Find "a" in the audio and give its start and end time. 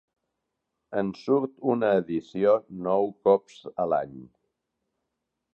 3.85-3.89